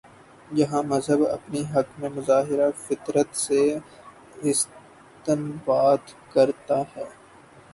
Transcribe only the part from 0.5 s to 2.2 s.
جہاں مذہب اپنے حق میں